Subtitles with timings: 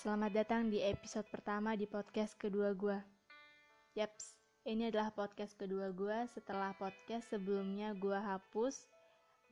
[0.00, 2.96] Selamat datang di episode pertama di podcast kedua gue.
[3.92, 8.88] Yaps, ini adalah podcast kedua gue setelah podcast sebelumnya gue hapus,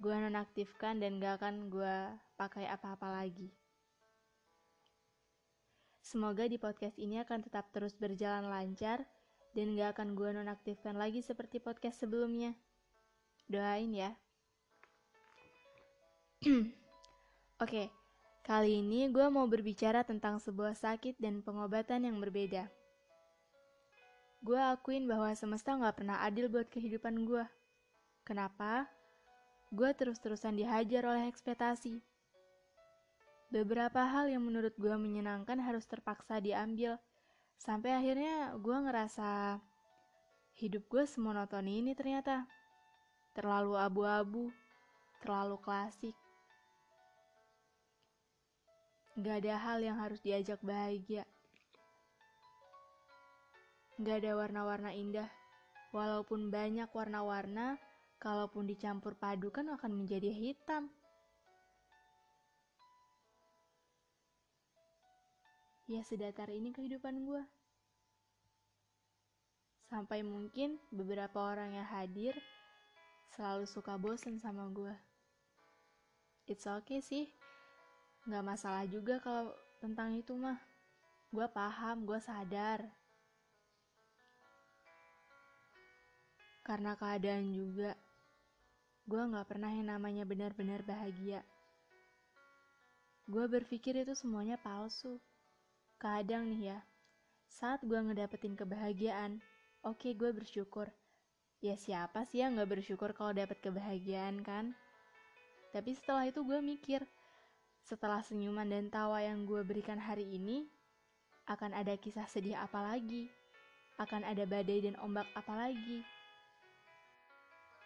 [0.01, 1.97] gue nonaktifkan dan gak akan gue
[2.41, 3.53] pakai apa-apa lagi.
[6.01, 9.05] Semoga di podcast ini akan tetap terus berjalan lancar
[9.53, 12.57] dan gak akan gue nonaktifkan lagi seperti podcast sebelumnya.
[13.53, 14.17] Doain ya.
[17.61, 17.93] Oke,
[18.49, 22.65] kali ini gue mau berbicara tentang sebuah sakit dan pengobatan yang berbeda.
[24.41, 27.45] Gue akuin bahwa semesta gak pernah adil buat kehidupan gue.
[28.25, 28.89] Kenapa?
[29.69, 32.01] Gue terus-terusan dihajar oleh ekspektasi.
[33.53, 36.97] Beberapa hal yang menurut gue menyenangkan harus terpaksa diambil,
[37.61, 39.61] sampai akhirnya gue ngerasa
[40.57, 42.49] hidup gue semonoton ini ternyata.
[43.37, 44.49] Terlalu abu-abu,
[45.21, 46.17] terlalu klasik.
[49.19, 51.27] Gak ada hal yang harus diajak bahagia.
[53.99, 55.27] Gak ada warna-warna indah.
[55.91, 57.83] Walaupun banyak warna-warna,
[58.23, 60.87] kalaupun dicampur padukan akan menjadi hitam.
[65.91, 67.43] Ya sedatar ini kehidupan gue.
[69.91, 72.39] Sampai mungkin beberapa orang yang hadir
[73.35, 74.93] selalu suka bosen sama gue.
[76.45, 77.33] It's okay sih,
[78.27, 80.59] Gak masalah juga kalau tentang itu mah.
[81.31, 82.83] Gue paham, gue sadar.
[86.67, 87.97] Karena keadaan juga,
[89.09, 91.41] gue gak pernah yang namanya benar-benar bahagia.
[93.29, 95.21] Gue berpikir itu semuanya palsu.
[96.01, 96.79] Kadang nih ya,
[97.49, 99.41] saat gue ngedapetin kebahagiaan,
[99.85, 100.89] oke okay, gue bersyukur.
[101.59, 104.73] Ya siapa sih yang gak bersyukur kalau dapet kebahagiaan kan?
[105.75, 107.05] Tapi setelah itu gue mikir,
[107.89, 110.69] setelah senyuman dan tawa yang gue berikan hari ini,
[111.49, 113.33] akan ada kisah sedih apa lagi?
[113.97, 116.05] Akan ada badai dan ombak apa lagi?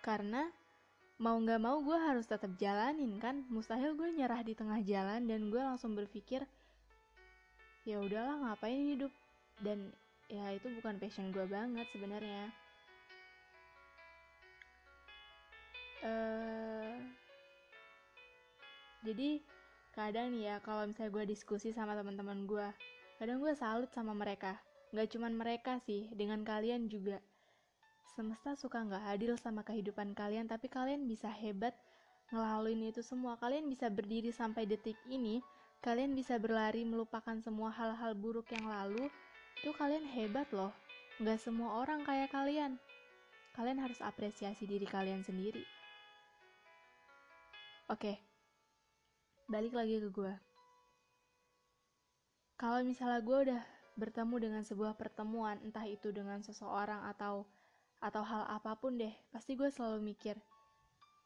[0.03, 0.51] Karena
[1.23, 5.47] mau gak mau gue harus tetap jalanin kan, mustahil gue nyerah di tengah jalan dan
[5.47, 6.43] gue langsung berpikir,
[7.87, 9.15] ya udahlah ngapain hidup
[9.63, 9.95] dan
[10.27, 12.51] ya itu bukan passion gue banget sebenarnya.
[16.03, 16.99] Uh,
[19.07, 19.39] jadi
[19.93, 22.69] kadang nih ya kalau misalnya gue diskusi sama teman-teman gue
[23.21, 24.57] kadang gue salut sama mereka.
[24.93, 27.21] Gak cuman mereka sih dengan kalian juga.
[28.13, 31.77] Semesta suka nggak adil sama kehidupan kalian tapi kalian bisa hebat
[32.33, 33.37] ngelaluin itu semua.
[33.37, 35.45] Kalian bisa berdiri sampai detik ini
[35.85, 39.09] kalian bisa berlari melupakan semua hal-hal buruk yang lalu
[39.61, 40.73] itu kalian hebat loh.
[41.21, 42.81] Nggak semua orang kayak kalian.
[43.53, 45.65] Kalian harus apresiasi diri kalian sendiri.
[47.93, 48.32] Oke okay
[49.53, 50.33] balik lagi ke gue.
[52.57, 53.63] Kalau misalnya gue udah
[54.01, 57.45] bertemu dengan sebuah pertemuan, entah itu dengan seseorang atau
[58.01, 60.41] atau hal apa pun deh, pasti gue selalu mikir,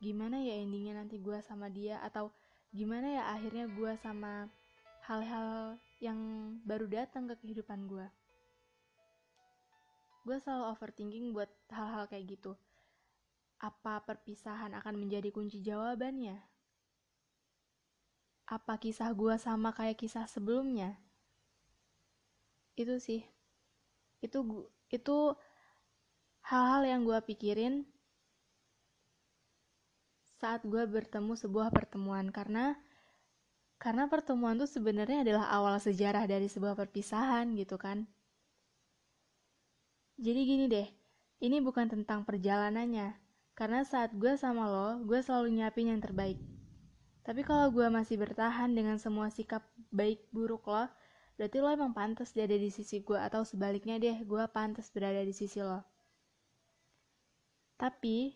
[0.02, 2.34] gimana ya endingnya nanti gue sama dia atau
[2.74, 4.50] gimana ya akhirnya gue sama
[5.06, 6.18] hal-hal yang
[6.66, 8.10] baru datang ke kehidupan gue.
[10.26, 12.58] Gue selalu overthinking buat hal-hal kayak gitu.
[13.62, 16.55] Apa perpisahan akan menjadi kunci jawabannya?
[18.46, 20.94] Apa kisah gue sama kayak kisah sebelumnya?
[22.78, 23.26] Itu sih.
[24.22, 25.34] Itu itu
[26.46, 27.82] hal-hal yang gue pikirin
[30.38, 32.30] saat gue bertemu sebuah pertemuan.
[32.30, 32.78] Karena
[33.82, 38.06] karena pertemuan itu sebenarnya adalah awal sejarah dari sebuah perpisahan gitu kan.
[40.22, 40.88] Jadi gini deh
[41.42, 43.18] ini bukan tentang perjalanannya.
[43.58, 46.38] Karena saat gue sama lo gue selalu nyiapin yang terbaik
[47.26, 50.86] tapi kalau gue masih bertahan dengan semua sikap baik buruk lo,
[51.34, 55.26] berarti lo emang pantas dia ada di sisi gue atau sebaliknya deh, gue pantas berada
[55.26, 55.82] di sisi lo.
[57.74, 58.30] Tapi,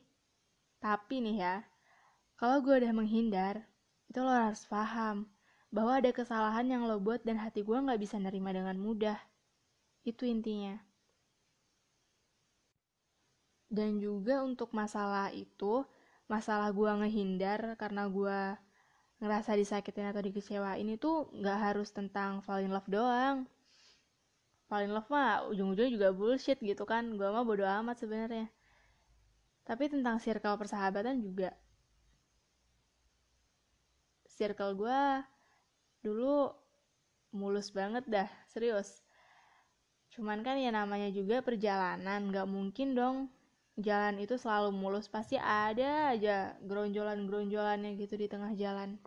[0.83, 1.57] tapi nih ya,
[2.35, 3.63] kalau gue udah menghindar,
[4.11, 5.31] itu lo harus paham
[5.71, 9.23] bahwa ada kesalahan yang lo buat dan hati gue gak bisa nerima dengan mudah.
[10.03, 10.83] Itu intinya.
[13.71, 15.87] Dan juga untuk masalah itu,
[16.27, 18.39] masalah gue ngehindar karena gue
[19.21, 23.45] ngerasa disakitin atau dikecewain itu nggak harus tentang fall in love doang.
[24.67, 27.05] Fall in love mah ujung-ujungnya juga bullshit gitu kan.
[27.21, 28.49] Gue mah bodo amat sebenarnya.
[29.69, 31.53] Tapi tentang circle persahabatan juga.
[34.25, 35.01] Circle gue
[36.01, 36.49] dulu
[37.37, 39.05] mulus banget dah serius.
[40.17, 43.17] Cuman kan ya namanya juga perjalanan nggak mungkin dong
[43.79, 48.99] jalan itu selalu mulus pasti ada aja geronjolan-geronjolannya gitu di tengah jalan.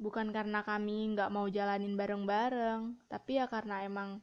[0.00, 4.20] Bukan karena kami nggak mau jalanin bareng-bareng tapi ya karena emang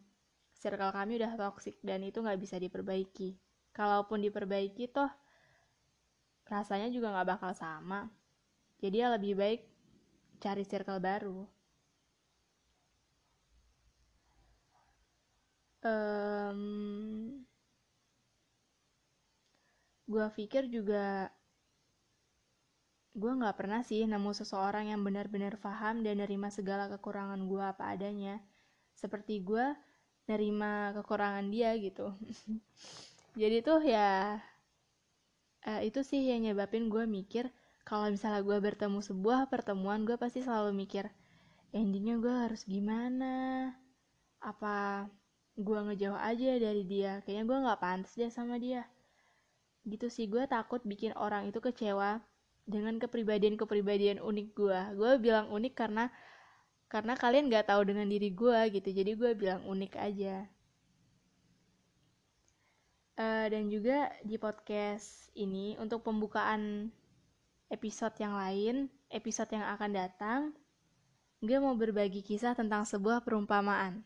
[0.57, 3.37] circle kami udah toxic dan itu nggak bisa diperbaiki.
[3.73, 5.09] Kalaupun diperbaiki toh
[6.49, 8.09] rasanya juga nggak bakal sama.
[8.81, 9.61] Jadi ya lebih baik
[10.41, 11.45] cari circle baru.
[15.85, 17.46] Um,
[20.07, 21.27] gue pikir juga
[23.17, 27.83] gue nggak pernah sih nemu seseorang yang benar-benar paham dan nerima segala kekurangan gue apa
[27.91, 28.39] adanya.
[28.93, 29.73] Seperti gue
[30.29, 32.13] nerima kekurangan dia gitu.
[33.41, 34.37] Jadi tuh ya
[35.65, 37.49] uh, itu sih yang nyebabin gue mikir
[37.83, 41.09] kalau misalnya gue bertemu sebuah pertemuan gue pasti selalu mikir
[41.73, 43.73] endingnya gue harus gimana?
[44.39, 45.09] Apa
[45.57, 47.25] gue ngejauh aja dari dia?
[47.25, 48.85] Kayaknya gue nggak pantas deh sama dia
[49.87, 50.27] gitu sih.
[50.27, 52.19] Gue takut bikin orang itu kecewa
[52.67, 56.11] dengan kepribadian-kepribadian unik gue gue bilang unik karena
[56.91, 58.89] karena kalian gak tahu dengan diri gue gitu.
[58.91, 60.47] Jadi gue bilang unik aja.
[63.17, 66.93] Uh, dan juga di podcast ini untuk pembukaan
[67.73, 70.41] episode yang lain episode yang akan datang
[71.41, 74.05] gue mau berbagi kisah tentang sebuah perumpamaan.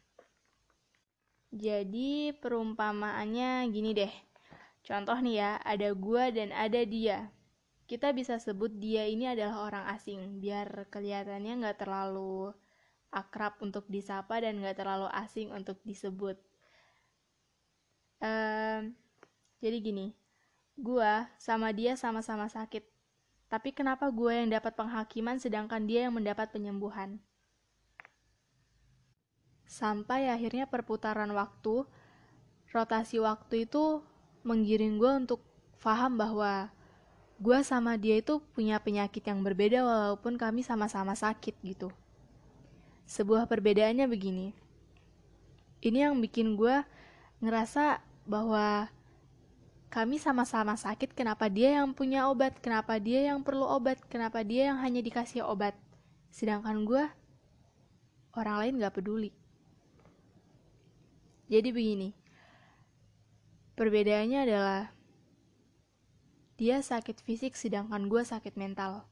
[1.51, 4.30] Jadi perumpamaannya gini deh
[4.81, 7.29] contoh nih ya ada gue dan ada dia
[7.91, 12.55] kita bisa sebut dia ini adalah orang asing biar kelihatannya nggak terlalu
[13.11, 16.39] akrab untuk disapa dan nggak terlalu asing untuk disebut.
[18.23, 18.95] Um,
[19.59, 20.15] jadi gini,
[20.79, 22.87] gue sama dia sama-sama sakit,
[23.51, 27.19] tapi kenapa gue yang dapat penghakiman sedangkan dia yang mendapat penyembuhan?
[29.67, 31.83] Sampai akhirnya perputaran waktu,
[32.71, 33.99] rotasi waktu itu
[34.41, 35.41] menggiring gue untuk
[35.81, 36.69] paham bahwa
[37.41, 41.89] gue sama dia itu punya penyakit yang berbeda walaupun kami sama-sama sakit gitu.
[43.09, 44.53] Sebuah perbedaannya begini.
[45.81, 46.85] Ini yang bikin gue
[47.41, 47.97] ngerasa
[48.29, 48.85] bahwa
[49.91, 54.71] kami sama-sama sakit, kenapa dia yang punya obat, kenapa dia yang perlu obat, kenapa dia
[54.71, 55.75] yang hanya dikasih obat.
[56.31, 57.03] Sedangkan gue,
[58.31, 59.35] orang lain gak peduli.
[61.51, 62.15] Jadi begini,
[63.75, 64.81] perbedaannya adalah
[66.61, 69.09] dia sakit fisik sedangkan gue sakit mental.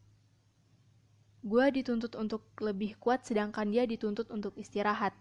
[1.41, 5.15] Gue dituntut untuk lebih kuat sedangkan dia dituntut untuk istirahat.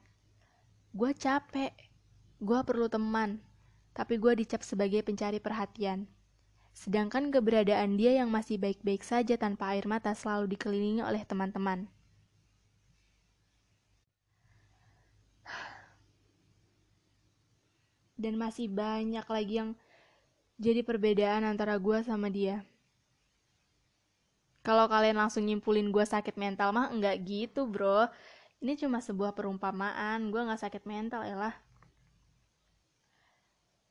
[0.92, 1.72] Gue capek,
[2.42, 3.40] gue perlu teman,
[3.96, 6.10] tapi gue dicap sebagai pencari perhatian.
[6.70, 11.90] Sedangkan keberadaan dia yang masih baik-baik saja tanpa air mata selalu dikelilingi oleh teman-teman.
[18.18, 19.70] Dan masih banyak lagi yang
[20.58, 22.66] jadi perbedaan antara gue sama dia.
[24.66, 28.10] Kalau kalian langsung nyimpulin gue sakit mental mah enggak gitu bro.
[28.58, 31.54] Ini cuma sebuah perumpamaan, gue gak sakit mental elah.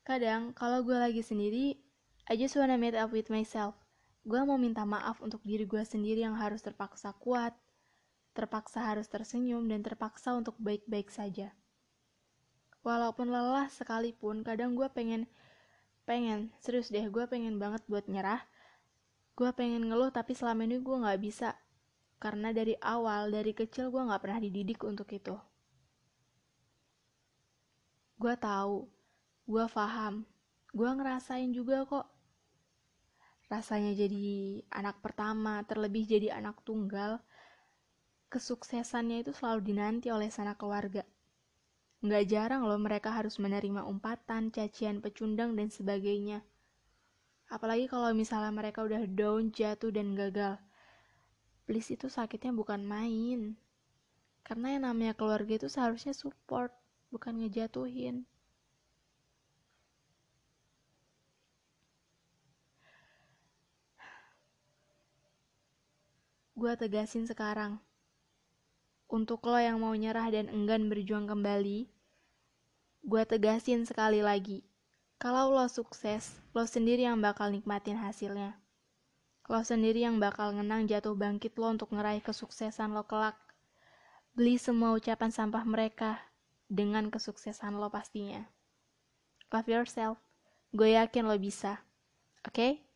[0.04, 1.80] Kadang kalau gue lagi sendiri,
[2.28, 3.80] I just wanna meet up with myself.
[4.28, 7.56] Gue mau minta maaf untuk diri gue sendiri yang harus terpaksa kuat,
[8.36, 11.56] terpaksa harus tersenyum, dan terpaksa untuk baik-baik saja.
[12.88, 15.28] Walaupun lelah sekalipun, kadang gue pengen
[16.08, 18.40] pengen serius deh gue pengen banget buat nyerah.
[19.36, 21.60] Gue pengen ngeluh tapi selama ini gue nggak bisa.
[22.16, 25.36] Karena dari awal dari kecil gue nggak pernah dididik untuk itu.
[28.16, 28.88] Gue tahu
[29.52, 30.24] gue paham
[30.72, 32.08] gue ngerasain juga kok.
[33.52, 37.20] Rasanya jadi anak pertama terlebih jadi anak tunggal
[38.32, 41.04] kesuksesannya itu selalu dinanti oleh sanak keluarga
[42.06, 46.40] Nggak jarang loh mereka harus menerima umpatan, cacian, pecundang, dan sebagainya.
[47.56, 50.54] Apalagi kalau misalnya mereka udah down, jatuh, dan gagal.
[51.70, 53.42] Please itu sakitnya bukan main.
[54.48, 56.72] Karena yang namanya keluarga itu seharusnya support,
[57.14, 58.18] bukan ngejatuhin.
[66.58, 67.78] Gue tegasin sekarang
[69.08, 71.88] untuk lo yang mau nyerah dan enggan berjuang kembali,
[73.08, 74.68] gue tegasin sekali lagi.
[75.18, 78.60] Kalau lo sukses, lo sendiri yang bakal nikmatin hasilnya.
[79.48, 83.40] Lo sendiri yang bakal ngenang jatuh bangkit lo untuk ngeraih kesuksesan lo kelak.
[84.36, 86.20] Beli semua ucapan sampah mereka
[86.68, 88.46] dengan kesuksesan lo pastinya.
[89.50, 90.20] Love yourself.
[90.76, 91.82] Gue yakin lo bisa.
[92.44, 92.54] Oke?
[92.54, 92.87] Okay?